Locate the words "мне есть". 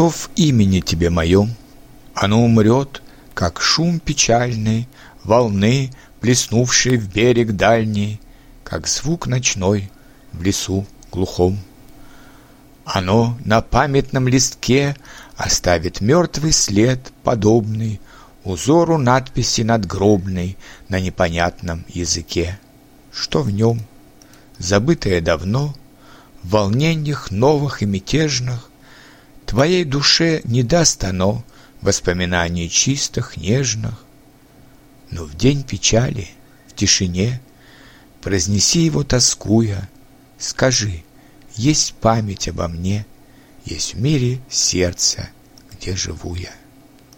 42.68-43.94